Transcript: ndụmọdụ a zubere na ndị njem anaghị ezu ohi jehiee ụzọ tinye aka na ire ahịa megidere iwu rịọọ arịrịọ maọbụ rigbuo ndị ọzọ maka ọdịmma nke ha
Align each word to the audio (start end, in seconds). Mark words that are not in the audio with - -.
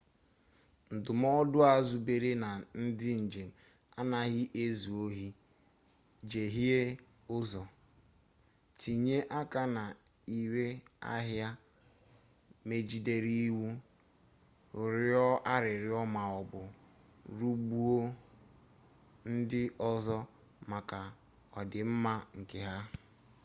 ndụmọdụ 0.93 1.57
a 1.71 1.73
zubere 1.87 2.31
na 2.43 2.49
ndị 2.81 3.09
njem 3.23 3.49
anaghị 3.99 4.43
ezu 4.63 4.89
ohi 5.05 5.27
jehiee 6.29 6.87
ụzọ 7.37 7.63
tinye 8.79 9.17
aka 9.39 9.61
na 9.75 9.83
ire 10.39 10.67
ahịa 11.13 11.49
megidere 12.67 13.31
iwu 13.47 13.67
rịọọ 14.95 15.33
arịrịọ 15.53 15.99
maọbụ 16.15 16.59
rigbuo 17.37 18.01
ndị 19.33 19.61
ọzọ 19.89 20.17
maka 20.71 20.99
ọdịmma 21.59 22.13
nke 22.39 22.59
ha 22.67 22.75